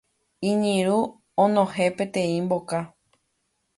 [0.49, 0.99] Iñirũ
[1.43, 2.77] onohẽ peteĩ mboka